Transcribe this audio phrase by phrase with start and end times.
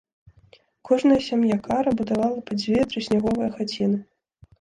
[0.89, 4.01] Кожная сям'я кара будавала па дзве трысняговыя хаціны.